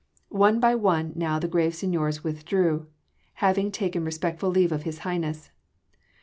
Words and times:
One 0.29 0.59
by 0.59 0.73
one 0.73 1.13
now 1.15 1.37
the 1.37 1.47
grave 1.47 1.75
seigniors 1.75 2.23
withdrew, 2.23 2.87
having 3.35 3.71
taken 3.71 4.03
respectful 4.03 4.49
leave 4.49 4.71
of 4.71 4.81
His 4.81 4.97
Highness. 5.05 5.51